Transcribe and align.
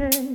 away 0.00 0.28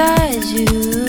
inside 0.00 0.44
you. 0.58 0.99